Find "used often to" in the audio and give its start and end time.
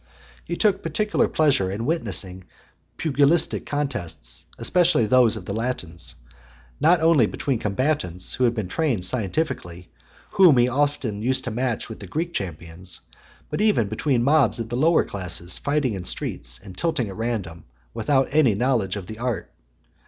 10.63-11.51